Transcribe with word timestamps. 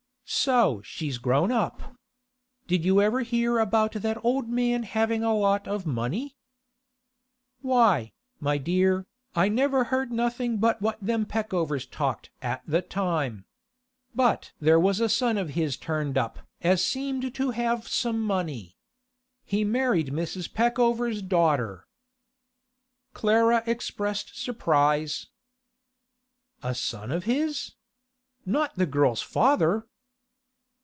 'So 0.33 0.81
she's 0.81 1.17
grown 1.17 1.51
up. 1.51 1.93
Did 2.65 2.85
you 2.85 3.01
ever 3.01 3.19
hear 3.19 3.59
about 3.59 3.91
that 3.91 4.17
old 4.23 4.47
man 4.47 4.83
having 4.83 5.25
a 5.25 5.35
lot 5.35 5.67
of 5.67 5.85
money?' 5.85 6.37
'Why, 7.59 8.13
my 8.39 8.57
dear, 8.57 9.07
I 9.35 9.49
never 9.49 9.83
heard 9.83 10.09
nothing 10.13 10.57
but 10.57 10.81
what 10.81 10.97
them 11.03 11.25
Peckovers 11.25 11.85
talked 11.85 12.29
at 12.41 12.63
the 12.65 12.81
time. 12.81 13.43
But 14.15 14.53
there 14.57 14.79
was 14.79 15.01
a 15.01 15.09
son 15.09 15.37
of 15.37 15.49
his 15.49 15.75
turned 15.75 16.17
up 16.17 16.39
as 16.61 16.81
seemed 16.81 17.35
to 17.35 17.51
have 17.51 17.89
some 17.89 18.21
money. 18.23 18.77
He 19.43 19.65
married 19.65 20.13
Mrs. 20.13 20.49
Peckover's 20.53 21.21
daughter.' 21.21 21.85
Clara 23.13 23.63
expressed 23.65 24.41
surprise. 24.41 25.27
'A 26.63 26.73
son 26.75 27.11
of 27.11 27.25
his? 27.25 27.73
Not 28.45 28.77
the 28.77 28.85
girl's 28.85 29.21
father? 29.21 29.87